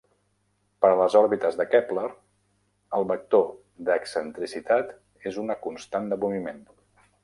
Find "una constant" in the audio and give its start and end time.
5.47-6.15